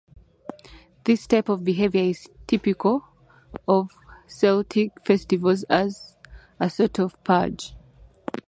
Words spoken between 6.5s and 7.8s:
a sort of purge.